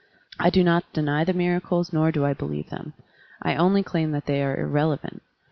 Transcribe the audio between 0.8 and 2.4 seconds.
deny the miracles nor do I